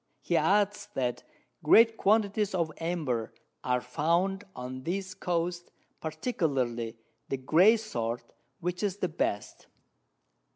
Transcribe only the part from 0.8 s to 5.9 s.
that great Quantities of Amber are found on this Coast,